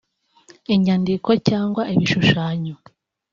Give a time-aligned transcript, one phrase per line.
[0.75, 2.73] inyandiko cyangwa ibishushanyo